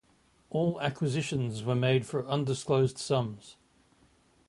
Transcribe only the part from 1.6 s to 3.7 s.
were made for undisclosed sums.